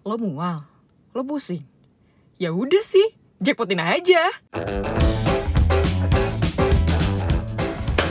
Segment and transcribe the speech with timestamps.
[0.00, 0.64] Lo mual?
[1.12, 1.60] Lo pusing?
[2.40, 3.04] Ya udah sih,
[3.36, 4.32] jackpotin aja.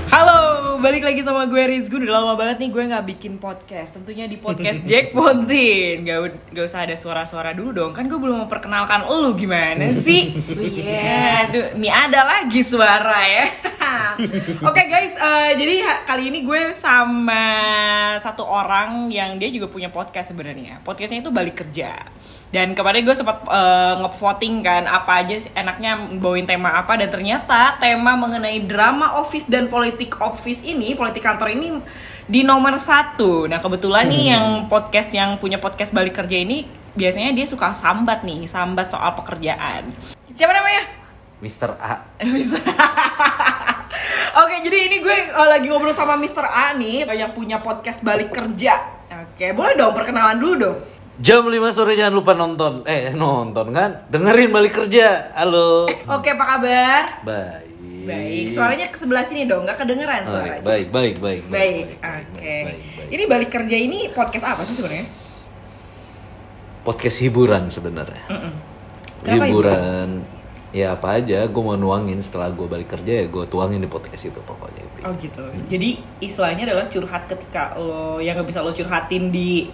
[0.10, 1.97] Halo, balik lagi sama gue Rizky.
[1.97, 3.97] Udah lama banget nih gue nggak bikin podcast.
[3.97, 6.05] Tentunya di podcast Jackpotin.
[6.05, 6.17] Gak,
[6.54, 7.92] gak usah ada suara-suara dulu dong.
[7.94, 10.33] Kan gue belum memperkenalkan lo gimana sih?
[10.69, 11.49] Iya.
[11.49, 13.46] Aduh, nih ada lagi suara ya.
[14.69, 17.45] Oke guys, eh, jadi kali ini gue sama
[18.20, 20.84] satu orang yang dia juga punya podcast sebenarnya.
[20.84, 22.04] Podcastnya itu balik kerja.
[22.49, 27.14] Dan kemarin gue sempat eh, nge-voting kan apa aja sih enaknya bawain tema apa dan
[27.14, 31.78] ternyata tema mengenai drama office dan politik office ini, politik kantor ini
[32.26, 33.45] di nomor satu.
[33.45, 36.66] Nah kebetulan nih yang podcast yang punya podcast balik kerja ini
[36.98, 39.94] biasanya dia suka sambat nih, sambat soal pekerjaan.
[40.34, 40.84] Siapa namanya?
[41.40, 41.72] Mr.
[41.80, 42.03] A.
[42.36, 42.59] Bisa.
[44.30, 46.46] Oke, jadi ini gue uh, lagi ngobrol sama Mr.
[46.46, 48.78] A nih yang punya podcast balik kerja.
[49.10, 50.78] Oke, boleh dong perkenalan dulu dong.
[51.20, 52.86] Jam 5 sore jangan lupa nonton.
[52.86, 54.06] Eh, nonton kan?
[54.08, 55.34] Dengerin balik kerja.
[55.36, 55.90] Halo.
[55.90, 57.03] Oke, apa kabar?
[57.26, 57.68] Baik.
[58.06, 58.45] Baik.
[58.53, 60.62] Suaranya ke sebelah sini dong, nggak kedengeran Baik, suaranya.
[60.64, 61.44] baik, baik, baik.
[61.50, 61.52] Baik.
[61.52, 62.56] baik, Oke.
[62.64, 63.09] baik, baik.
[63.12, 65.06] Ini balik kerja ini podcast apa sih sebenarnya?
[66.80, 68.23] podcast hiburan sebenarnya.
[69.22, 70.09] Kenapa hiburan
[70.70, 74.30] ya apa aja gue mau nuangin setelah gue balik kerja ya gue tuangin di podcast
[74.30, 75.00] itu pokoknya itu.
[75.02, 75.44] Oh gitu.
[75.66, 75.89] Jadi
[76.22, 79.66] istilahnya adalah curhat ketika lo yang nggak bisa lo curhatin di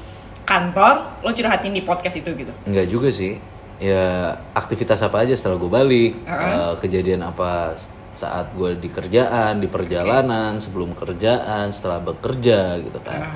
[0.48, 2.54] kantor, lo curhatin di podcast itu gitu.
[2.64, 3.36] Enggak juga sih.
[3.76, 6.72] Ya aktivitas apa aja setelah gue balik, Uh-uh.
[6.72, 7.76] eh, kejadian apa
[8.16, 13.36] saat gue di kerjaan, di perjalanan, sebelum kerjaan, setelah bekerja gitu kan.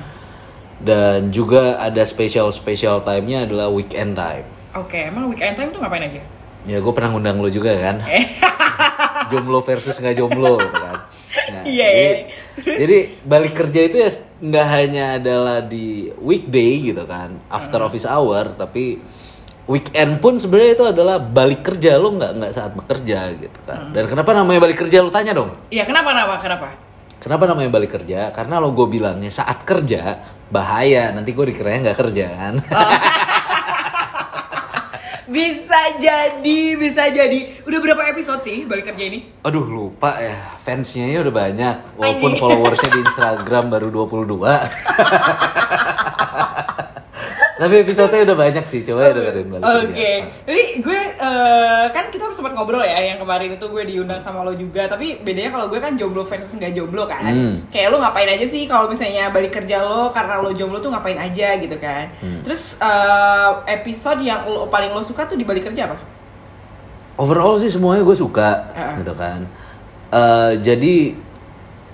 [0.80, 4.48] Dan juga ada special special time-nya adalah weekend time.
[4.72, 6.39] Oke, emang weekend time tuh ngapain aja?
[6.64, 8.02] Ya gue pernah ngundang lo juga kan.
[8.10, 8.26] Eh.
[9.30, 10.98] jomblo versus nggak jomblo gitu kan.
[11.54, 12.10] Nah, Iya, jadi,
[12.66, 12.76] iya.
[12.82, 14.10] jadi balik kerja itu ya
[14.42, 17.86] nggak hanya adalah di weekday gitu kan, after Hmm.
[17.86, 18.98] office hour, tapi
[19.64, 23.86] weekend pun sebenarnya itu adalah balik kerja lo nggak nggak saat bekerja gitu kan.
[23.86, 23.94] Hmm.
[23.94, 25.54] Dan kenapa namanya balik kerja lo tanya dong?
[25.70, 26.66] Iya, kenapa kenapa kenapa?
[27.20, 28.32] Kenapa namanya balik kerja?
[28.34, 30.18] Karena lo gue bilangnya saat kerja
[30.50, 32.54] bahaya nanti gue dikiranya nggak kerja kan.
[35.30, 37.62] Bisa jadi, bisa jadi.
[37.62, 39.30] Udah berapa episode sih balik kerja ini?
[39.46, 44.26] Aduh lupa ya fansnya ya udah banyak walaupun followersnya di Instagram baru 22
[47.60, 50.16] tapi episode-nya udah banyak sih coba ya dengerin balik Oke, kerja.
[50.48, 54.56] jadi gue eh, kan kita sempat ngobrol ya yang kemarin itu gue diundang sama lo
[54.56, 57.20] juga, tapi bedanya kalau gue kan jomblo versus nggak jomblo kan.
[57.28, 57.54] Hmm.
[57.68, 61.20] Kayak lo ngapain aja sih kalau misalnya balik kerja lo karena lo jomblo tuh ngapain
[61.20, 62.08] aja gitu kan.
[62.24, 62.40] Hmm.
[62.40, 66.00] Terus eh, episode yang lo, paling lo suka tuh di balik kerja apa?
[67.20, 69.04] overall sih semuanya gue suka Heeh.
[69.04, 69.44] gitu kan
[70.10, 71.14] Eh, jadi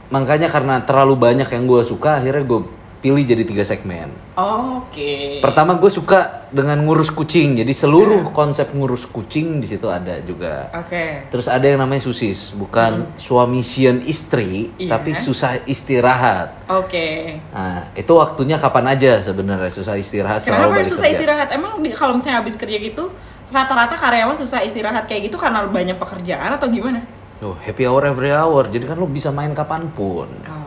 [0.08, 2.60] makanya karena terlalu banyak yang gue suka akhirnya gue
[3.06, 5.38] pilih jadi tiga segmen Oke.
[5.38, 10.74] pertama gue suka dengan ngurus kucing jadi seluruh konsep ngurus kucing di situ ada juga
[10.74, 11.30] Oke.
[11.30, 14.96] Terus ada yang namanya susis, bukan suami sian istri, Iya.
[14.96, 16.66] tapi susah istirahat.
[16.66, 17.38] Oke.
[17.52, 21.14] Nah, itu waktunya kapan aja sebenarnya susah istirahat Kenapa selalu susah kerja.
[21.14, 21.48] istirahat?
[21.52, 23.12] Emang kalau misalnya habis kerja gitu
[23.46, 27.02] rata-rata karyawan susah istirahat kayak gitu karena banyak pekerjaan atau gimana?
[27.38, 28.66] Tuh, happy hour every hour.
[28.66, 30.26] Jadi kan lo bisa main kapan pun.
[30.48, 30.65] Oh,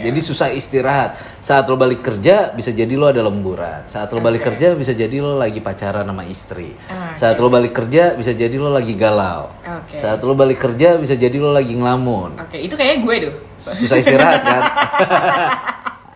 [0.00, 0.08] Gitu.
[0.08, 1.10] Jadi susah istirahat.
[1.44, 3.84] Saat lo balik kerja bisa jadi lo ada lemburan.
[3.84, 6.72] Saat lo balik kerja bisa jadi lo lagi pacaran sama istri.
[6.88, 9.52] Ah, Saat lo balik kerja bisa jadi lo lagi galau.
[9.60, 10.00] Oke.
[10.00, 12.40] Saat lo balik kerja bisa jadi lo lagi ngelamun.
[12.40, 13.34] Oke, itu kayaknya gue tuh.
[13.60, 14.62] susah istirahat kan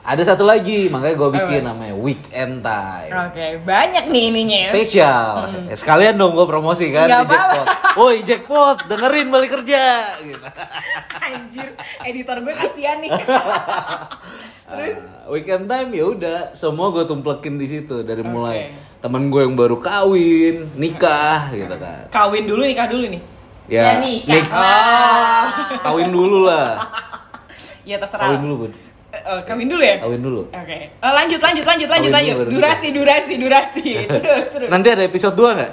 [0.04, 4.60] ada satu lagi makanya gue bikin namanya weekend time Oke, banyak nih ininya.
[4.60, 4.70] ya.
[4.70, 5.28] spesial
[5.64, 7.66] Eh, sekalian dong gue promosi kan di jackpot
[7.96, 9.84] woi jackpot dengerin balik kerja
[10.20, 10.44] gitu.
[11.24, 11.72] Anjir,
[12.02, 13.08] editor gue kasihan nih.
[14.66, 19.00] Terus Ah, weekend time ya udah semua gue tumplekin di situ dari mulai Oke.
[19.00, 23.22] temen gue yang baru kawin nikah gitu kan kawin dulu nikah dulu nih.
[23.64, 24.28] ya, nikah.
[24.30, 25.44] nik- Oh.
[25.80, 26.76] kawin dulu lah
[27.88, 28.20] Ya terserah.
[28.26, 28.72] kawin dulu bud
[29.16, 29.96] Eh, kawin dulu ya?
[29.98, 30.78] kawin dulu Oke.
[30.90, 32.36] Eh, lanjut lanjut lanjut lanjut Kawin lanjut.
[32.36, 33.86] baru Durasi durasi durasi.
[34.12, 34.68] terus terus.
[34.68, 35.70] nanti ada episode 2 nggak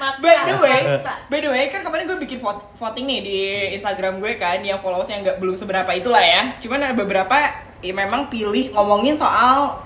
[0.00, 0.20] Maksa.
[0.22, 0.80] By the way,
[1.28, 3.38] by the way kan kemarin gue bikin vot- voting nih di
[3.74, 6.56] Instagram gue kan yang followersnya nggak belum seberapa itulah ya.
[6.56, 7.36] Cuman ada beberapa
[7.78, 9.76] ya memang pilih ngomongin soal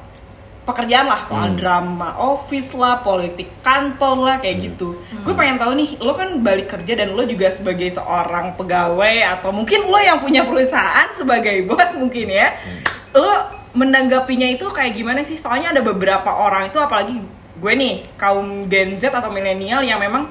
[0.64, 1.56] pekerjaan lah, soal Hmm.
[1.56, 4.64] drama office lah, politik kantor lah kayak Hmm.
[4.66, 4.88] gitu.
[5.20, 9.52] Gue pengen tahu nih, lo kan balik kerja dan lo juga sebagai seorang pegawai atau
[9.52, 12.56] mungkin lo yang punya perusahaan sebagai bos mungkin ya.
[12.56, 12.80] Hmm.
[13.14, 13.32] Lo
[13.74, 15.36] menanggapinya itu kayak gimana sih?
[15.36, 17.20] Soalnya ada beberapa orang itu apalagi
[17.54, 20.26] gue nih kaum Gen Z atau milenial yang memang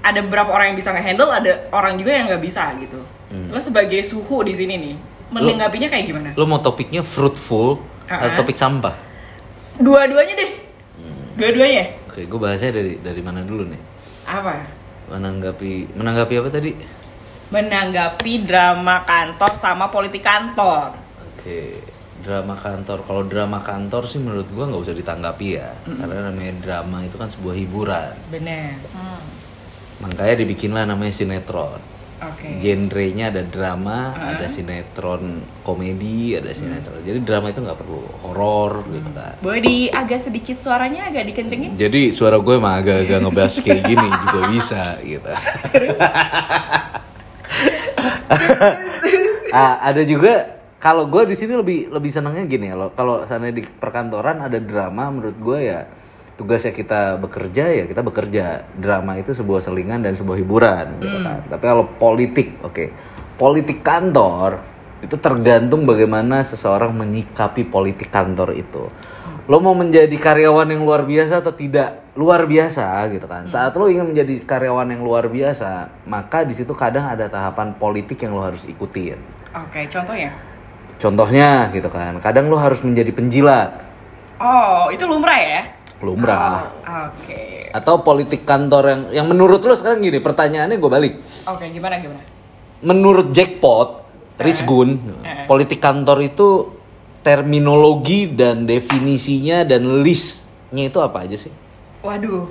[0.00, 3.02] ada beberapa orang yang bisa nge-handle, ada orang juga yang nggak bisa gitu.
[3.28, 3.50] Hmm.
[3.50, 4.96] Lo sebagai suhu di sini nih,
[5.28, 6.28] menanggapinya kayak gimana?
[6.32, 8.38] lo mau topiknya fruitful atau Ah.
[8.38, 8.94] topik sampah?
[9.76, 10.50] Dua-duanya deh.
[11.36, 11.84] Dua-duanya.
[12.08, 13.82] Oke, gue bahasnya dari dari mana dulu nih?
[14.26, 14.54] Apa?
[15.12, 16.72] Menanggapi menanggapi apa tadi?
[17.46, 20.98] Menanggapi drama kantor sama politik kantor.
[21.22, 21.78] Oke,
[22.26, 23.06] drama kantor.
[23.06, 27.30] Kalau drama kantor sih menurut gua nggak usah ditanggapi ya, karena namanya drama itu kan
[27.30, 28.18] sebuah hiburan.
[28.34, 28.74] Bener.
[30.02, 31.78] Makanya dibikinlah namanya sinetron.
[32.16, 32.48] Oke.
[32.64, 37.04] Genrenya ada drama, ada sinetron komedi, ada sinetron.
[37.04, 39.36] Jadi drama itu nggak perlu horor gitu kan.
[39.44, 41.76] Boleh di agak sedikit suaranya agak dikencengin?
[41.76, 45.28] Jadi suara gue emang agak-agak ngebahas kayak gini juga bisa gitu.
[49.56, 53.64] ah, ada juga kalau gue di sini lebih lebih senangnya gini kalau kalau sana di
[53.64, 55.88] perkantoran ada drama menurut gue ya
[56.36, 58.68] tugasnya kita bekerja ya kita bekerja.
[58.76, 61.40] Drama itu sebuah selingan dan sebuah hiburan gitu kan.
[61.48, 62.92] Tapi kalau politik oke.
[63.36, 64.60] Politik kantor
[65.04, 68.88] itu tergantung bagaimana seseorang menyikapi politik kantor itu.
[69.46, 72.16] Lo mau menjadi karyawan yang luar biasa atau tidak?
[72.16, 73.44] Luar biasa gitu kan.
[73.46, 78.24] Saat lo ingin menjadi karyawan yang luar biasa maka di situ kadang ada tahapan politik
[78.24, 79.20] yang lo harus ikutin.
[79.52, 80.32] Oke, contohnya?
[80.96, 82.16] contohnya gitu kan.
[82.24, 83.84] Kadang lo harus menjadi penjilat.
[84.40, 85.60] Oh, itu lumrah ya?
[85.98, 86.68] Lumrah
[87.08, 87.70] Oke.
[87.70, 91.14] atau politik kantor yang yang menurut lo sekarang gini pertanyaannya gue balik
[91.46, 92.20] Oke, gimana gimana?
[92.78, 94.04] menurut jackpot
[94.36, 95.44] Rizgun Eh.
[95.46, 96.76] politik kantor itu
[97.20, 101.52] terminologi dan definisinya dan listnya itu apa aja sih
[101.98, 102.46] Waduh,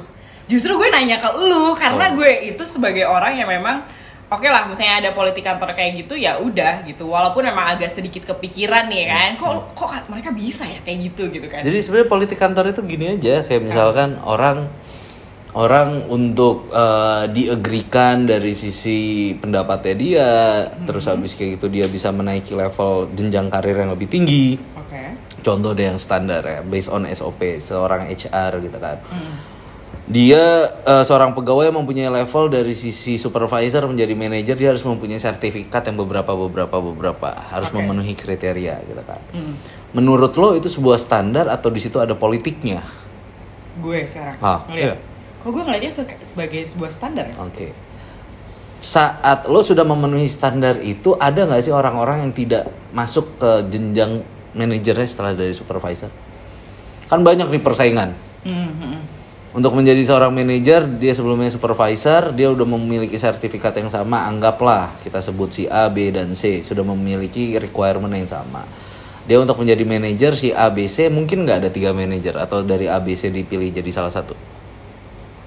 [0.46, 2.18] justru gue nanya ke lu karena Oh.
[2.18, 3.88] gue itu sebagai orang yang memang
[4.36, 7.08] oke lah, misalnya ada politik kantor kayak gitu ya udah gitu.
[7.08, 11.32] Walaupun memang agak sedikit kepikiran nih kan, kok kok kan- mereka bisa ya kayak gitu
[11.32, 11.64] gitu kan?
[11.64, 14.68] Jadi sebenarnya politik kantor itu gini aja, kayak misalkan orang
[15.56, 20.30] orang untuk uh, diagrikan dari sisi pendapatnya dia,
[20.84, 24.60] terus habis kayak gitu dia bisa menaiki level jenjang karir yang lebih tinggi.
[24.76, 25.16] Oke.
[25.40, 29.00] Contoh deh yang standar ya, based on SOP seorang HR gitu kan.
[30.06, 35.18] Dia uh, seorang pegawai yang mempunyai level dari sisi supervisor menjadi manajer dia harus mempunyai
[35.18, 37.82] sertifikat yang beberapa beberapa beberapa harus Oke.
[37.82, 39.18] memenuhi kriteria gitu kan.
[39.98, 42.86] Menurut lo itu sebuah standar atau di situ ada politiknya?
[43.82, 44.94] Gue sekarang Ah, ngeliat.
[44.94, 44.96] iya.
[45.42, 47.36] Kok gue ngeliatnya se- sebagai sebuah standar ya?
[47.42, 47.74] Oke.
[48.78, 54.22] Saat lo sudah memenuhi standar itu, ada nggak sih orang-orang yang tidak masuk ke jenjang
[54.54, 56.14] manajernya setelah dari supervisor?
[57.10, 58.14] Kan banyak nih persaingan.
[58.46, 59.02] Hmm, hmm, hmm.
[59.56, 65.24] Untuk menjadi seorang manajer, dia sebelumnya supervisor, dia udah memiliki sertifikat yang sama, anggaplah kita
[65.24, 68.68] sebut si A, B, dan C sudah memiliki requirement yang sama.
[69.24, 72.92] Dia untuk menjadi manajer si A, B, C mungkin nggak ada tiga manajer atau dari
[72.92, 74.36] A, B, C dipilih jadi salah satu.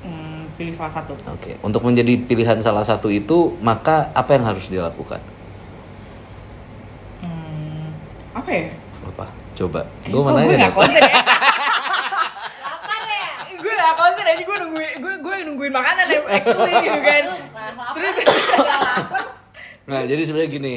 [0.01, 1.13] Hmm, pilih salah satu.
[1.29, 5.21] Oke, untuk menjadi pilihan salah satu itu, maka apa yang harus dilakukan?
[7.21, 7.93] Hmm,
[8.33, 8.73] apa ya?
[9.05, 9.27] Apa?
[9.53, 9.85] Coba.
[9.85, 10.73] Eh, Gue mau gue nanya.
[10.73, 11.13] gak konsen ya?
[14.09, 17.25] Konsen aja gue nungguin gue gue nungguin makanan ya actually gitu kan.
[17.93, 18.15] Terus
[19.89, 20.75] Nah, jadi sebenarnya gini,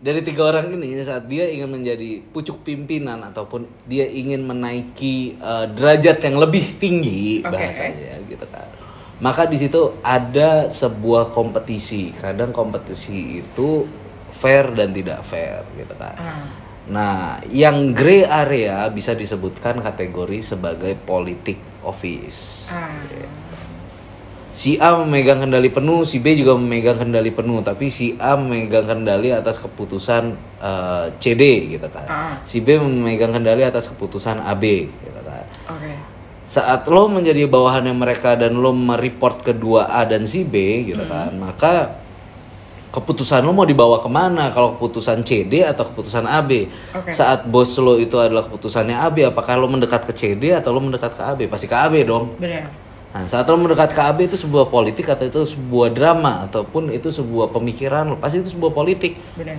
[0.00, 5.66] dari tiga orang ini saat dia ingin menjadi pucuk pimpinan ataupun dia ingin menaiki eh,
[5.68, 7.52] derajat yang lebih tinggi Oke.
[7.52, 8.64] bahasanya gitu kan.
[9.20, 12.16] Maka di situ ada sebuah kompetisi.
[12.16, 13.84] Kadang kompetisi itu
[14.32, 16.16] fair dan tidak fair gitu kan.
[16.16, 16.59] Ah.
[16.90, 22.66] Nah, yang gray area bisa disebutkan kategori sebagai politik office.
[22.74, 22.90] Ah.
[24.50, 28.82] Si A memegang kendali penuh, si B juga memegang kendali penuh, tapi si A memegang
[28.82, 32.06] kendali atas keputusan eh, CD gitu kan.
[32.10, 32.34] Ah.
[32.42, 35.46] Si B memegang kendali atas keputusan AB gitu kan.
[35.70, 35.94] Oke.
[36.50, 41.30] Saat lo menjadi bawahannya mereka dan lo mereport kedua A dan si B gitu kan,
[41.38, 41.99] maka
[42.90, 44.50] keputusan lo mau dibawa ke mana?
[44.50, 46.50] Kalau keputusan CD atau keputusan AB?
[46.98, 47.10] Oke.
[47.14, 51.14] Saat bos lo itu adalah keputusannya AB, apakah lo mendekat ke CD atau lo mendekat
[51.14, 51.46] ke AB?
[51.46, 52.34] Pasti ke AB dong.
[52.36, 52.66] Benar.
[53.10, 57.10] Nah, saat lo mendekat ke AB itu sebuah politik atau itu sebuah drama ataupun itu
[57.10, 59.18] sebuah pemikiran lo, pasti itu sebuah politik.
[59.34, 59.58] Benar.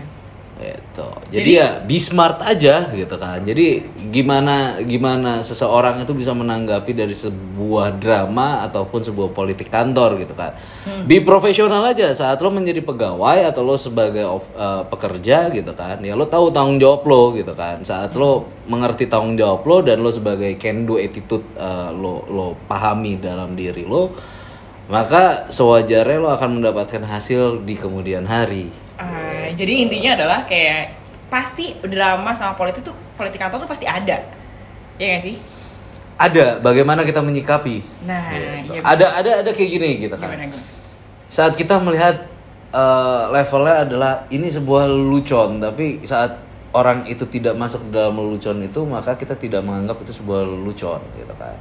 [0.61, 1.07] Gitu.
[1.33, 3.41] Jadi, ya be smart aja gitu kan.
[3.41, 3.81] Jadi
[4.13, 10.53] gimana gimana seseorang itu bisa menanggapi dari sebuah drama ataupun sebuah politik kantor gitu kan.
[11.09, 15.97] Be profesional aja saat lo menjadi pegawai atau lo sebagai of- eh, pekerja gitu kan.
[16.05, 17.81] Ya lo tahu tanggung jawab lo gitu kan.
[17.81, 22.53] Saat lo mengerti tanggung jawab lo dan lo sebagai can do attitude eh, lo lo
[22.69, 24.13] pahami dalam diri lo,
[24.91, 28.90] maka sewajarnya lo akan mendapatkan hasil di kemudian hari.
[29.53, 30.95] Jadi intinya adalah kayak
[31.27, 34.17] pasti drama sama politik tuh politik kantor tuh pasti ada.
[34.95, 35.35] Ya gak sih?
[36.13, 38.77] ada bagaimana kita menyikapi Nah, Gitu.
[38.77, 38.85] iya.
[38.85, 40.65] ada ada ada kayak gini gitu kan Gimana gimana?
[41.25, 42.29] saat kita melihat
[42.69, 46.37] eh, levelnya adalah ini sebuah lucuan tapi saat
[46.71, 51.33] orang itu tidak masuk dalam lelucon itu maka kita tidak menganggap itu sebuah lelucon gitu
[51.33, 51.57] kan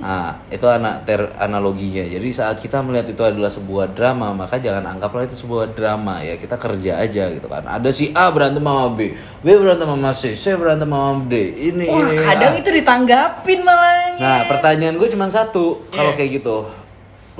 [0.00, 4.96] nah itu anak ter analoginya jadi saat kita melihat itu adalah sebuah drama maka jangan
[4.96, 8.88] anggaplah itu sebuah drama ya kita kerja aja gitu kan ada si A berantem sama
[8.94, 11.34] B B berantem sama C C berantem sama D
[11.68, 12.60] ini Wah, ini kadang ah.
[12.62, 14.14] itu ditanggapin malah.
[14.20, 15.82] Nah, pertanyaan gue cuma satu.
[15.90, 16.18] Kalau Iya.
[16.18, 16.56] kayak gitu,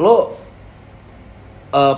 [0.01, 0.35] lo
[1.71, 1.97] eh,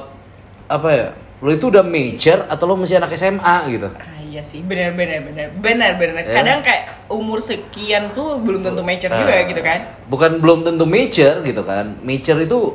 [0.69, 1.09] apa ya?
[1.45, 3.89] Lo itu udah major atau lo masih anak SMA gitu?
[4.35, 5.47] Iya sih, benar benar benar.
[5.63, 6.27] Benar benar.
[6.27, 6.35] Ya.
[6.43, 9.47] Kadang kayak umur sekian tuh belum tentu mature juga Ah.
[9.47, 9.81] gitu kan.
[10.11, 11.95] Bukan belum tentu major gitu kan?
[12.03, 12.75] Major itu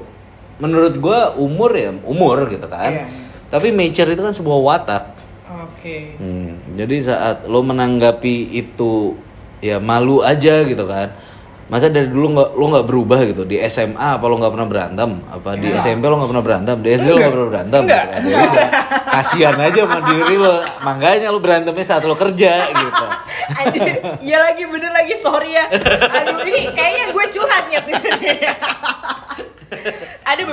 [0.55, 3.03] menurut gue umur ya umur gitu kan.
[3.03, 3.05] Iya.
[3.51, 5.03] Tapi major itu kan sebuah watak.
[5.51, 6.15] Oke.
[6.15, 9.19] Hmm, jadi saat lo menanggapi itu
[9.59, 11.11] ya malu aja gitu kan.
[11.69, 15.09] Masa dari dulu nggak lo nggak berubah gitu di SMA apa lo nggak pernah berantem?
[15.29, 15.85] Apa di Enggak.
[15.85, 16.75] SMP lo nggak pernah berantem?
[16.81, 17.81] Di SD lo nggak pernah berantem?
[17.85, 18.05] Enggak.
[18.09, 18.21] Gitu kan.
[18.25, 18.69] Ya udah,
[19.05, 20.55] kasihan aja sama diri lo.
[20.81, 23.05] Makanya lo berantemnya saat lo kerja gitu.
[23.49, 23.85] Anjir,
[24.25, 25.65] iya lagi bener lagi sorry ya.
[25.69, 28.29] Aduh ini kayaknya gue curhat nyet di sini.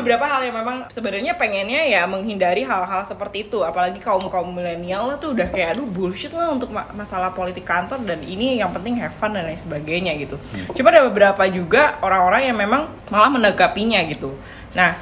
[0.00, 5.16] Beberapa hal yang memang sebenarnya pengennya ya menghindari hal-hal seperti itu, apalagi kaum kaum milenial
[5.16, 9.00] tuh udah kayak aduh bullshit lah untuk ma- masalah politik kantor dan ini yang penting
[9.00, 10.36] have fun dan lain sebagainya gitu.
[10.76, 14.36] Cuma ada beberapa juga orang-orang yang memang malah menanggapinya gitu.
[14.76, 14.94] Nah,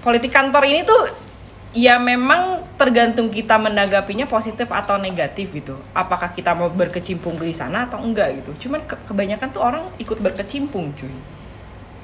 [0.00, 1.28] politik kantor ini tuh
[1.76, 5.76] ya memang tergantung kita menanggapinya positif atau negatif gitu.
[5.92, 8.68] Apakah kita mau berkecimpung di sana atau enggak gitu.
[8.68, 11.12] Cuman ke- kebanyakan tuh orang ikut berkecimpung cuy.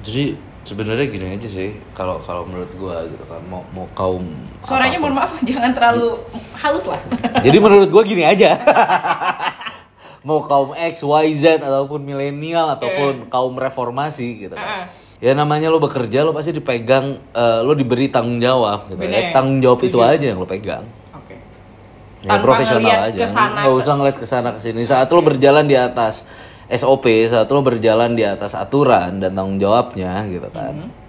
[0.05, 4.25] Jadi sebenarnya gini aja sih kalau kalau menurut gua gitu kan mau mau kaum
[4.61, 5.13] Suaranya apa pun.
[5.13, 6.09] mohon maaf jangan terlalu
[6.57, 7.01] halus lah.
[7.47, 8.57] Jadi menurut gue gini aja.
[10.25, 14.89] Mau kaum X, Y, Z ataupun milenial ataupun kaum reformasi gitu kan.
[15.21, 18.97] Ya namanya lo bekerja lo pasti dipegang eh, lo diberi tanggung jawab gitu.
[18.97, 19.37] Ya, Bener.
[19.37, 20.17] tanggung jawab itu Setuju.
[20.17, 20.85] aja yang lo pegang.
[21.13, 21.37] Oke.
[22.25, 23.21] Ya Tanpa profesional aja.
[23.21, 24.81] ke sana Nggak usah ngeliat ke sana ke sini.
[24.81, 26.25] Saat lo berjalan di atas
[26.71, 30.73] SOP, saat lo berjalan di atas aturan dan tanggung jawabnya gitu kan.
[30.73, 31.03] Mm-hmm.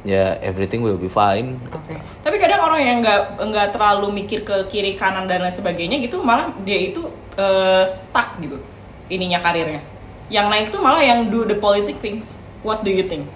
[0.00, 1.60] Ya everything will be fine.
[1.68, 2.00] Oke.
[2.24, 6.24] Tapi kadang orang yang nggak nggak terlalu mikir ke kiri kanan dan lain sebagainya gitu
[6.24, 7.04] malah dia itu
[7.36, 8.56] eh, stuck gitu
[9.12, 9.82] ininya karirnya.
[10.30, 12.40] Yang naik tuh malah yang do the politic things.
[12.62, 13.26] What do you think?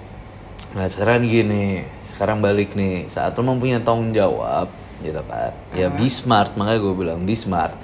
[0.75, 4.71] Nah sekarang gini, sekarang balik nih, saat lo mempunyai tanggung jawab,
[5.03, 7.79] gitu kan, ya be smart, makanya gue bilang be smart.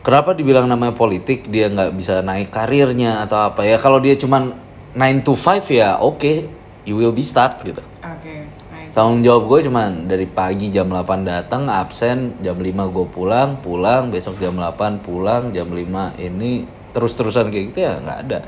[0.00, 3.76] Kenapa dibilang namanya politik, dia nggak bisa naik karirnya atau apa ya?
[3.76, 4.56] Kalau dia cuman
[4.96, 6.48] 9 to 5 ya oke,
[6.88, 7.84] you will be stuck gitu.
[8.00, 8.48] Oke.
[8.72, 8.96] baik.
[8.96, 12.64] Tanggung jawab gue cuman dari pagi jam 8 datang, absen, jam 5
[12.96, 16.64] gue pulang, pulang, besok jam 8 pulang, jam 5 ini
[16.96, 18.38] terus-terusan kayak gitu ya nggak ada.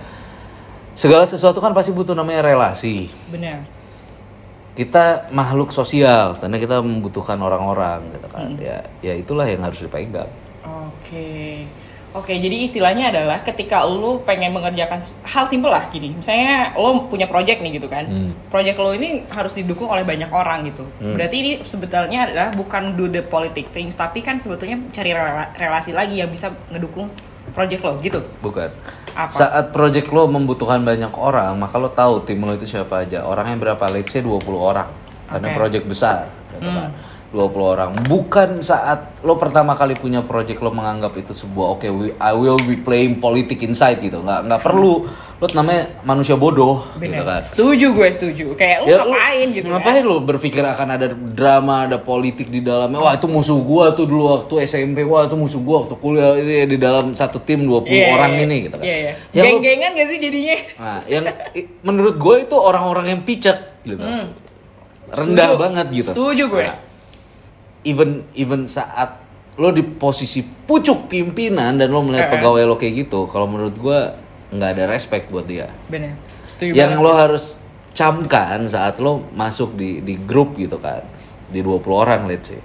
[0.97, 3.64] Segala sesuatu kan pasti butuh namanya relasi Benar.
[4.76, 10.28] kita makhluk sosial karena kita membutuhkan orang-orang gitu kan ya ya itulah yang harus dipegang
[11.02, 11.66] Oke.
[12.12, 16.12] Oke, jadi istilahnya adalah ketika lu pengen mengerjakan hal simpel lah gini.
[16.12, 18.04] Misalnya lo punya project nih gitu kan.
[18.52, 20.85] Project lo ini harus didukung oleh banyak orang gitu.
[21.00, 25.97] Berarti ini sebetulnya adalah bukan do the politic things, tapi kan sebetulnya cari rela- relasi
[25.97, 27.09] lagi yang bisa ngedukung
[27.52, 28.21] project lo gitu.
[28.38, 28.71] bukan
[29.12, 29.28] Apa?
[29.28, 33.59] saat project lo membutuhkan banyak orang maka lo tahu tim lo itu siapa aja orangnya
[33.59, 34.88] berapa let's say 20 orang
[35.26, 36.94] karena project besar gitu kan
[37.33, 42.12] 20 orang bukan saat lo pertama kali punya project lo menganggap itu sebuah oke we-
[42.15, 47.09] I will be playing politik inside gitu nggak nggak perlu lo namanya manusia bodoh gitu
[47.11, 47.25] Bener.
[47.25, 48.45] kan Setuju gue setuju.
[48.53, 50.07] Kayak lu Ya, ngapain gitu ngapain kan?
[50.07, 54.23] lo berpikir akan ada drama ada politik di dalamnya wah itu musuh gua tuh dulu
[54.31, 58.07] waktu SMP wah itu musuh gua waktu kuliah ini di dalam satu tim 20 Iya,
[58.12, 58.43] orang iya.
[58.43, 59.12] ini gitu kan Iya, iya.
[59.33, 60.57] Yang lu- Geng-gengan gak sih jadinya?
[60.77, 61.25] nah yang
[61.81, 64.29] menurut gue itu orang-orang yang picek gitu rendah
[65.11, 65.17] Hmm.
[65.49, 65.59] Setuju.
[65.59, 66.65] banget gitu Setuju gue.
[66.65, 66.77] Nah,
[67.83, 69.19] even even saat
[69.55, 72.33] lo di posisi pucuk pimpinan dan lo melihat Eh.
[72.33, 73.99] pegawai lo kayak gitu kalau menurut gue
[74.51, 76.17] nggak ada respect buat dia Bener.
[76.47, 77.05] Setuju yang banget.
[77.05, 77.45] lo harus
[77.93, 81.05] camkan saat lo masuk di di grup gitu kan
[81.47, 82.61] di 20 orang let's say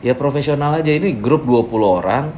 [0.00, 2.28] ya profesional aja ini grup 20 orang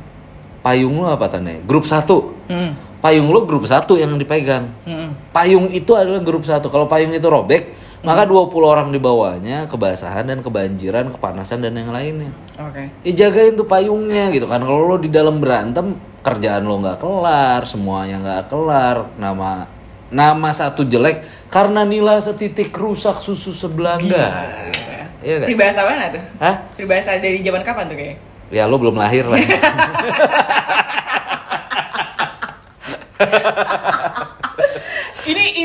[0.61, 2.75] payung lo apa tandanya grup satu Hmm.
[2.99, 5.19] payung lo grup satu yang dipegang Hmm.
[5.31, 10.25] payung itu adalah grup satu kalau payung itu robek maka 20 orang di bawahnya kebasahan
[10.25, 12.89] dan kebanjiran kepanasan dan yang lainnya Oke.
[13.05, 17.61] ya jagain tuh payungnya gitu kan kalau lo di dalam berantem kerjaan lo nggak kelar
[17.69, 19.69] semuanya nggak kelar nama
[20.09, 24.49] nama satu jelek karena nila setitik rusak susu sebelanga
[25.21, 25.53] Iya nggak?
[25.53, 26.23] Peribahasa mana tuh?
[26.41, 26.55] Hah?
[26.73, 28.17] Peribahasa dari zaman kapan tuh kayak?
[28.49, 29.37] Ya lo belum lahir lah.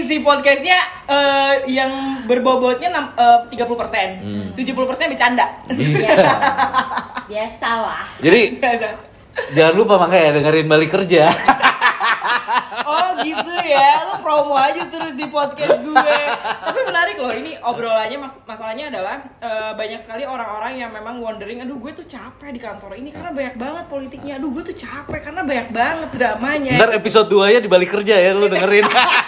[0.05, 0.77] Isi podcastnya
[1.09, 1.89] eh, yang
[2.23, 4.61] berbobotnya enam- eh, 30% 70%
[5.09, 6.13] bercanda Bisa.
[7.29, 8.05] Biasalah.
[8.21, 8.61] Jadi
[9.51, 11.25] Jangan lupa makanya dengerin balik kerja.
[12.85, 16.17] Oh gitu ya, lo promo aja terus di podcast gue.
[16.37, 21.65] Tapi menarik loh, ini obrolannya mas- masalahnya adalah eh, banyak sekali orang-orang yang memang wondering,
[21.65, 24.37] aduh gue tuh capek di kantor ini karena banyak banget politiknya.
[24.37, 26.73] Aduh gue tuh capek karena banyak banget dramanya.
[26.77, 28.85] Ntar episode 2 nya di balik kerja ya lu dengerin.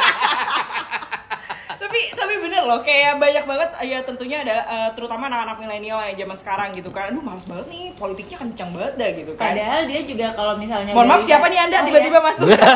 [2.48, 6.72] bener loh kayak banyak banget ya tentunya adalah eh, terutama anak-anak milenial yang zaman sekarang
[6.72, 7.12] gitu kan.
[7.12, 9.52] Aduh males banget nih politiknya kencang banget dah gitu kan.
[9.52, 11.84] Padahal dia juga kalau misalnya mohon maaf siapa nih anda?
[11.84, 12.24] Oh, tiba-tiba ya.
[12.24, 12.48] masuk.
[12.48, 12.58] Ya,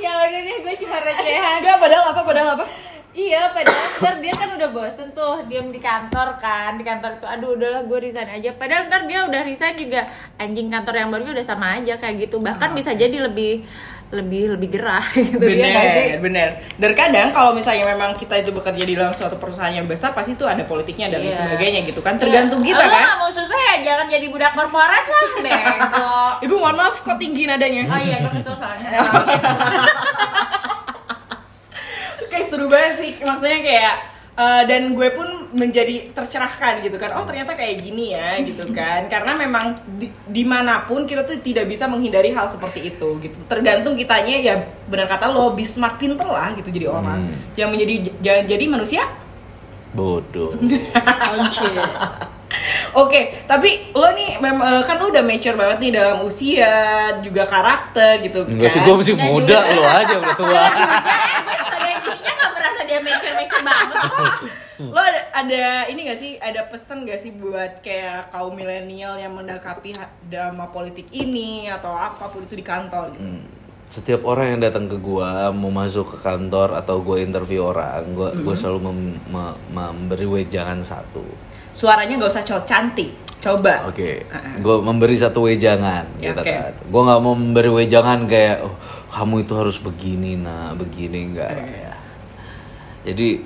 [0.04, 1.60] ya udah deh gue cuma recehan.
[1.60, 2.64] enggak padahal apa padahal apa?
[3.10, 6.78] Iya, padahal ntar dia kan udah bosen tuh diam di kantor kan.
[6.78, 8.54] Di kantor itu aduh udahlah gue resign aja.
[8.54, 10.06] Padahal ntar dia udah resign juga.
[10.38, 12.38] Anjing kantor yang barunya udah sama aja kayak gitu.
[12.38, 13.66] Bahkan bisa jadi lebih
[14.10, 16.06] lebih lebih gerah gitu dia nggak sih?
[16.18, 16.18] bener.
[16.18, 20.10] Bener dan kadang kalau misalnya memang kita itu bekerja di dalam suatu perusahaan yang besar
[20.10, 21.38] pasti itu ada politiknya dan lain Iya.
[21.40, 22.16] sebagainya gitu kan.
[22.16, 23.02] Tergantung kita Lo kan.
[23.04, 26.10] nggak mau susah ya jangan jadi budak korporat lah bego.
[26.42, 27.86] Ibu mohon maaf kok tinggi nadanya?
[27.86, 28.88] Oh iya gue kesel soalnya.
[32.26, 33.12] Kayak seru banget sih.
[33.20, 33.94] Maksudnya kayak
[34.40, 39.04] eh, dan gue pun menjadi tercerahkan gitu kan oh ternyata kayak gini ya gitu kan
[39.06, 43.36] karena memang di, di mana pun kita tuh tidak bisa menghindari hal seperti itu gitu
[43.44, 44.54] tergantung kitanya ya
[44.84, 47.34] benar kata lo be smart pinter lah gitu jadi orang Hmm.
[47.54, 49.02] yang menjadi jangan jadi manusia
[49.90, 50.54] Bodoh.
[52.92, 56.70] Oke, tapi lo nih mem- eh, kan lo udah mature banget nih dalam usia
[57.20, 58.86] juga karakter gitu Enggak sih kan.
[58.86, 60.50] gue masih muda, lo aja udah tua.
[60.50, 60.86] Ya,
[61.40, 62.34] gue sebagai dirinya
[63.00, 64.02] dia mature-mature banget
[64.80, 69.36] Lo ada, ada ini gak sih, ada pesan gak sih buat kayak kaum milenial yang
[69.36, 69.92] mendakapi
[70.24, 73.20] drama politik ini atau apa pun itu di kantor gitu?
[73.20, 73.44] Hmm.
[73.84, 78.32] Setiap orang yang datang ke gua mau masuk ke kantor atau gue interview orang, gua
[78.32, 81.26] gua selalu mem- me- memberi wejangan satu.
[81.76, 83.84] Suaranya gak usah cowok cantik, coba.
[83.84, 84.54] Oke, Uh-uh.
[84.58, 86.50] gue memberi satu wejangan, Ya, gitu oke.
[86.50, 86.72] kan.
[86.86, 88.74] Gue nggak mau memberi wejangan kayak, oh,
[89.10, 91.50] kamu itu harus begini, nah, begini enggak.
[91.52, 91.89] Iya.
[93.06, 93.40] Jadi,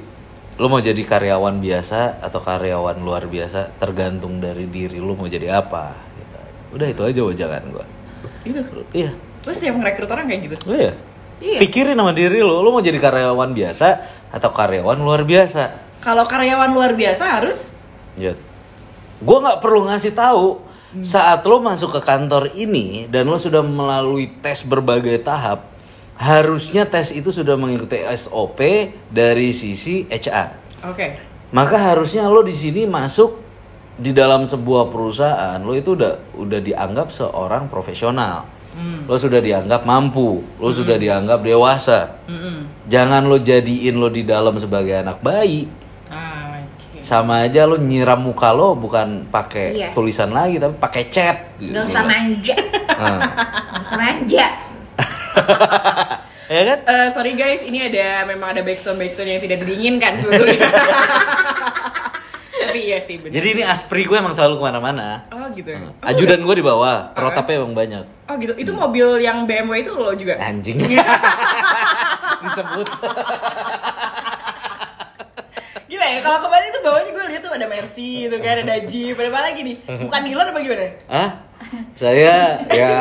[0.58, 5.58] lo mau jadi karyawan biasa atau karyawan luar biasa, tergantung dari diri lo mau jadi
[5.62, 5.94] apa.
[6.14, 6.38] Gitu.
[6.78, 7.86] Udah itu aja wejangan gue.
[8.44, 8.60] Gitu.
[8.92, 9.10] Iya,
[9.44, 10.56] Lo setiap ngerekrut orang kayak gitu?
[10.72, 10.92] lo ya.
[11.42, 11.58] Iya.
[11.60, 13.88] Pikirin sama diri lo, lo mau jadi karyawan biasa
[14.32, 15.62] atau karyawan luar biasa.
[16.00, 17.76] Kalau karyawan luar biasa harus
[18.14, 18.38] Ya.
[19.18, 20.62] Gue nggak perlu ngasih tahu
[21.02, 25.73] saat lo masuk ke kantor ini dan lo sudah melalui tes berbagai tahap,
[26.16, 28.58] harusnya tes itu sudah mengikuti SOP
[29.08, 30.48] dari sisi HR.
[30.86, 31.08] Oke.
[31.50, 33.38] Maka harusnya lo di sini masuk
[33.94, 38.50] di dalam sebuah perusahaan, lo itu udah udah dianggap seorang profesional.
[39.06, 42.18] Lo sudah dianggap mampu, lo sudah dianggap dewasa.
[42.26, 42.90] Mm-mm.
[42.90, 45.70] Jangan lo jadiin lo di dalam sebagai anak bayi
[46.10, 46.98] Ah, oke.
[46.98, 49.88] sama aja lo nyiram muka lo bukan pakai Iya.
[49.94, 51.70] tulisan lagi tapi pakai cat gitu.
[51.70, 52.56] Gak usah manja
[52.98, 53.18] Nah.
[53.22, 54.46] Gak usah manja
[56.54, 60.60] ya kan Eh, sorry guys, ini ada memang ada backsound backsound yang tidak diinginkan sebetulnya.
[62.54, 63.34] Tapi iya sih benar.
[63.34, 65.68] jadi ini aspri gue emang selalu ke mana-mana Oh gitu.
[65.70, 68.50] Nah, Oh, ajudan gue di bawah protapnya emang banyak Oh gitu.
[68.56, 70.38] Itu mobil yang BMW itu lo juga.
[70.38, 70.78] anjing
[72.42, 72.88] disebut
[75.84, 79.14] Gila ya, kalau kemarin itu bawahnya gue lihat tuh ada Mercy gitu kan, ada Jeep,
[79.14, 79.76] ada apa lagi nih?
[79.84, 80.86] Bukan dealer apa gimana?
[81.06, 81.30] ah
[81.94, 82.98] saya ya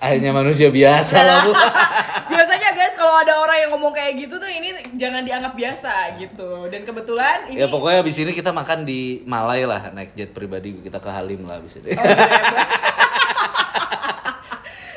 [0.00, 1.52] hanya manusia biasa lah bu.
[2.32, 6.66] Biasanya guys kalau ada orang yang ngomong kayak gitu tuh ini jangan dianggap biasa gitu.
[6.72, 10.72] Dan kebetulan ini ya pokoknya abis ini kita makan di Malai lah naik jet pribadi
[10.80, 11.92] kita ke Halim lah abis ini.
[11.92, 12.56] Oh, gitu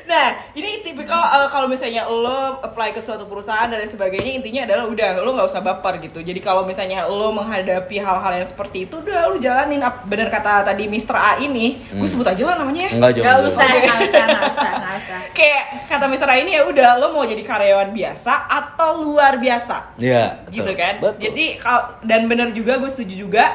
[0.94, 4.62] Nah, ini tipikal uh, kalau misalnya lo apply ke suatu perusahaan dan lain sebagainya, intinya
[4.64, 6.20] adalah udah lo nggak usah baper gitu.
[6.20, 9.82] Jadi kalau misalnya lo menghadapi hal-hal yang seperti itu, udah lo jalanin.
[10.04, 11.16] Bener kata tadi Mr.
[11.16, 12.86] A ini, gue sebut aja lah namanya.
[12.86, 12.90] ya.
[12.94, 13.82] enggak Gak jangan usah, jangan.
[13.82, 16.30] gak usah, gak usah, Kayak kata Mr.
[16.30, 19.98] A ini ya udah lo mau jadi karyawan biasa atau luar biasa.
[19.98, 20.54] Iya, betul.
[20.54, 21.20] gitu kan Betul.
[21.24, 23.46] jadi kal- dan bener juga gue setuju juga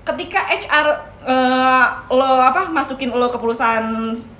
[0.00, 0.86] ketika HR
[1.22, 3.84] eh, lo apa masukin lo ke perusahaan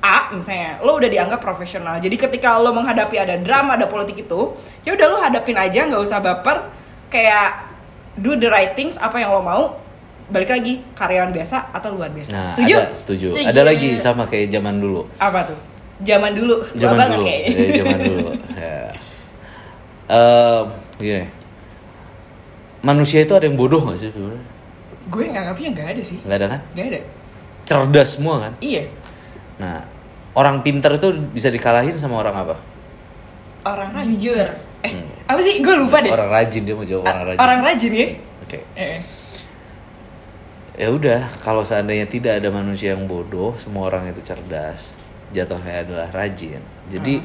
[0.01, 4.57] A misalnya lo udah dianggap profesional jadi ketika lo menghadapi ada drama ada politik itu
[4.83, 6.65] ya udah lo hadapin aja nggak usah baper
[7.07, 7.69] kayak
[8.17, 9.77] do the right things apa yang lo mau
[10.27, 13.29] balik lagi karyawan biasa atau luar biasa Nah, setuju ada setuju.
[13.35, 13.49] Setuju.
[13.51, 15.03] Ada lagi sama kayak zaman dulu.
[15.19, 15.59] apa tuh
[16.01, 17.27] zaman dulu Zaman banget dulu.
[17.29, 18.29] Ya, zaman dulu.
[18.57, 18.79] Ya.
[20.09, 20.65] Em,
[20.97, 21.25] gini.
[22.81, 24.41] Manusia itu ada yang bodoh gak sih sebenarnya?
[25.11, 26.61] Gue nganggapnya nggak ada sih Nggak ada kan?
[26.73, 27.01] nggak ada
[27.65, 28.53] Cerdas semua kan?
[28.59, 28.87] iya
[29.59, 29.85] Nah,
[30.33, 32.57] orang pintar itu bisa dikalahin sama orang apa?
[33.63, 34.49] orang rajin Jujur
[34.81, 34.93] eh
[35.27, 37.39] apa sih gue lupa deh Orang rajin dia mau jawab orang rajin.
[37.39, 38.09] orang rajin ya
[38.41, 38.59] Oke.
[38.73, 38.99] Eh,
[40.75, 44.97] ya udah kalau seandainya tidak ada manusia yang bodoh semua orang itu cerdas
[45.31, 47.21] jatuhnya adalah rajin jadi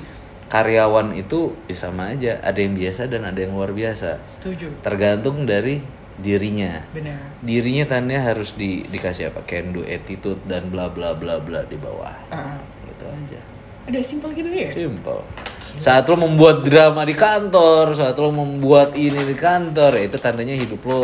[0.46, 4.84] karyawan itu ya sama aja ada yang biasa dan ada yang luar biasa Setuju.
[4.84, 5.80] tergantung dari
[6.16, 7.20] dirinya Benar.
[7.40, 11.76] dirinya tandanya harus di, dikasih apa can do attitude dan bla bla bla bla di
[11.76, 12.56] bawah Ah.
[12.86, 13.40] gitu aja
[13.86, 14.70] Ada simpel gitu ya?
[14.70, 15.22] simple
[15.76, 20.56] saat lo membuat drama di kantor saat lo membuat ini di kantor ya itu tandanya
[20.56, 21.02] hidup lo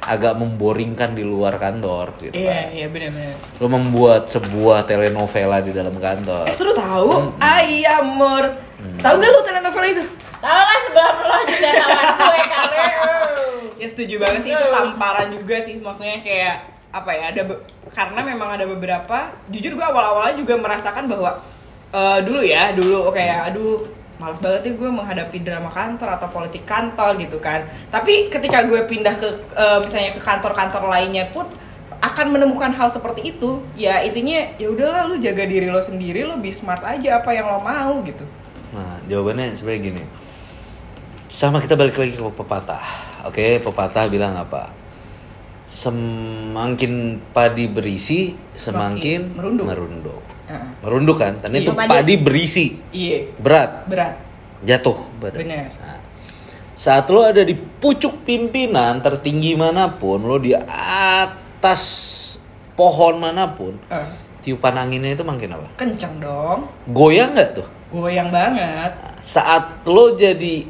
[0.00, 3.36] agak memboringkan di luar kantor gitu Iya, kan iya benar-benar.
[3.56, 7.36] lo membuat sebuah telenovela di dalam kantor Eh seru tahu?
[7.36, 8.48] Ay amor.
[8.96, 10.04] Tahu nggak lu telenovela itu?
[10.38, 11.68] Tahu kan sebelum lo juga.
[11.68, 12.09] Ya
[13.90, 16.56] setuju banget sih itu tamparan juga sih maksudnya kayak
[16.90, 17.42] apa ya ada
[17.90, 21.42] karena memang ada beberapa jujur gue awal-awalnya juga merasakan bahwa
[21.90, 23.82] eh, dulu ya dulu kayak aduh
[24.20, 27.64] males banget nih gue menghadapi drama kantor atau politik kantor gitu kan.
[27.88, 31.48] Tapi ketika gue pindah ke eh, misalnya ke kantor-kantor lainnya pun
[32.00, 36.40] akan menemukan hal seperti itu ya intinya ya udahlah lu jaga diri lo sendiri lo
[36.40, 38.24] be smart aja apa yang lo mau gitu.
[38.70, 40.02] Nah, jawabannya sebenarnya gini.
[41.30, 42.82] Sama kita balik lagi ke pepatah.
[43.22, 44.74] Oke, pepatah bilang apa?
[45.62, 46.92] Semakin
[47.30, 49.64] padi berisi, semakin merunduk.
[49.64, 50.22] merunduk.
[50.50, 50.66] Heeh.
[50.82, 51.38] Merunduk kan?
[51.38, 51.86] Tadi itu Iya.
[51.86, 54.18] padi berisi, iya berat, berat
[54.60, 55.38] jatuh badan.
[55.38, 55.70] Bener.
[55.70, 56.02] Nah,
[56.74, 61.82] saat lo ada di pucuk pimpinan tertinggi mana pun, lo di atas
[62.74, 64.06] pohon mana pun, Eh,
[64.42, 65.68] tiupan anginnya itu makin apa?
[65.76, 67.68] kenceng dong Goyang nggak tuh?
[67.90, 70.62] goyang banget saat lo jadi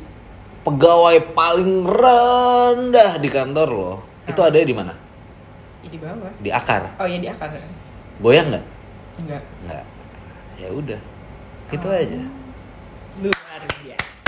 [0.61, 3.93] pegawai paling rendah di kantor lo
[4.29, 4.95] itu ada di mana?
[5.81, 6.33] Ya, di bawah.
[6.39, 6.83] Di akar?
[7.01, 7.51] Oh ya di akar.
[8.21, 8.65] Goyang nggak?
[9.19, 9.85] Enggak nggak.
[10.61, 11.01] Ya udah
[11.71, 12.21] itu aja.
[13.21, 13.50] Biasa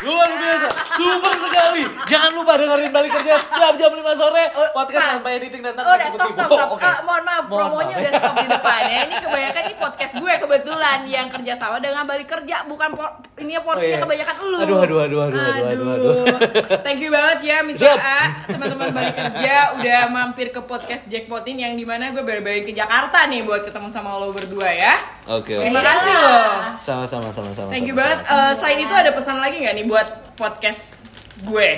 [0.02, 5.00] luar biasa super sekali jangan lupa dengerin balik kerja setiap jam 5 sore Oh, podcast
[5.00, 5.12] Pak.
[5.16, 6.34] tanpa editing dan Oh, udah stop tipu-tipu.
[6.34, 6.74] stop Oh, stop.
[6.74, 6.84] oke.
[6.84, 8.02] Ah, mohon maaf, Mohon promonya maaf.
[8.02, 8.98] udah stop di depan ya.
[9.02, 13.52] Ini kebanyakan ini podcast gue kebetulan yang kerja sama dengan balik kerja, bukan por ini
[13.56, 14.02] porsinya Oh, iya.
[14.02, 14.58] kebanyakan lu.
[14.58, 16.14] Aduh, aduh, aduh, aduh, aduh, aduh, aduh.
[16.84, 17.96] Thank you banget ya Siap.
[17.96, 22.72] A, teman-teman balik kerja udah mampir ke podcast Jackpotin yang di mana gue baru-baru ke
[22.72, 24.94] Jakarta nih buat ketemu sama lo berdua ya.
[25.24, 25.86] Oke Terima oke.
[25.86, 26.44] kasih loh.
[26.78, 28.18] sama-sama sama-sama Thank you sama-sama.
[28.18, 28.18] banget.
[28.26, 31.06] Eh, selain itu ada pesan lagi nggak nih buat podcast
[31.42, 31.70] gue?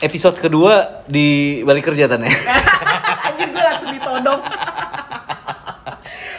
[0.00, 1.28] episode kedua di
[1.62, 2.34] balik kerja tan ya
[3.30, 4.42] Anjir gue langsung ditodong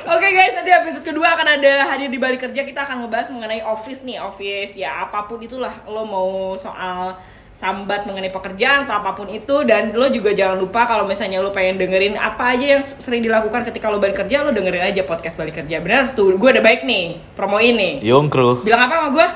[0.05, 3.63] Oke guys, nanti episode kedua akan ada hadir di balik kerja kita akan ngebahas mengenai
[3.63, 7.15] office nih, office ya apa pun itulah lo mau soal
[7.53, 11.53] sambat mengenai pekerjaan atau apa pun itu dan lo juga jangan lupa kalau misalnya lo
[11.53, 15.37] pengen dengerin apa aja yang sering dilakukan ketika lo balik kerja lo dengerin aja podcast
[15.37, 15.77] balik kerja.
[15.77, 18.65] Bener tuh gue udah baik nih promo ini Yongkru.
[18.65, 19.27] Bilang apa sama gue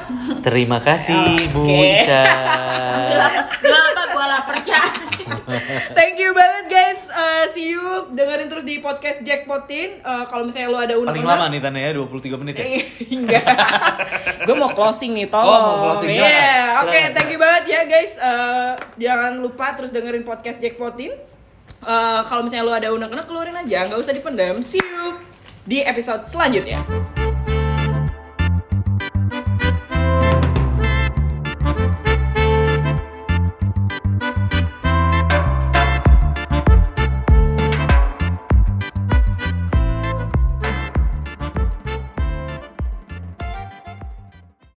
[0.41, 2.01] terima kasih Bu Oke.
[2.01, 2.21] Ica.
[3.05, 4.83] Bilang, bilang apa gue lapar ya.
[8.87, 9.99] Podcast Jackpotin.
[9.99, 12.83] Uh, kalau misalnya lo ada paling lama nih Tane ya 23 menit ya Eh,
[13.17, 13.43] Enggak.
[14.41, 15.51] Gue mau closing nih, tolong.
[15.51, 16.79] Oh, mau closing, Iya, silakan.
[16.79, 17.11] oke, Silakan.
[17.11, 18.13] thank you banget ya guys.
[18.15, 21.11] Uh, jangan lupa terus dengerin podcast Jackpotin.
[21.79, 24.59] Uh, kalau misalnya lo ada unek-unek keluarin aja, nggak usah dipendam.
[24.61, 25.19] See you
[25.61, 27.16] di episode selanjutnya.